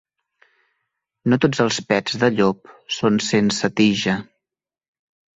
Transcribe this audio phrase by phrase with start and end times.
[1.33, 4.17] No tots els pets de llop són sense tija.